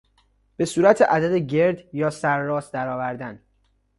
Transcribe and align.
به 0.57 0.65
صورت 0.65 1.01
عدد 1.01 1.33
گرد 1.35 1.95
یا 1.95 2.09
سر 2.09 2.39
راست 2.39 2.73
درآوردن 2.73 3.39